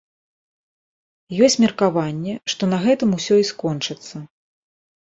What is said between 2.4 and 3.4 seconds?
што на гэтым усё